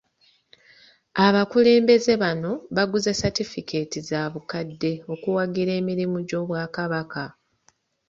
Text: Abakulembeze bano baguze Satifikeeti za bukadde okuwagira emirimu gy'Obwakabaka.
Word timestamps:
Abakulembeze 1.25 2.13
bano 2.23 2.51
baguze 2.75 3.11
Satifikeeti 3.21 3.99
za 4.09 4.21
bukadde 4.33 4.91
okuwagira 5.13 5.71
emirimu 5.79 6.17
gy'Obwakabaka. 6.27 7.23